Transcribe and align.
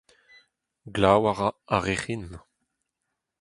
Glav 0.95 1.23
a 1.29 1.33
ra 1.33 1.49
a-rec'hin. 1.75 2.25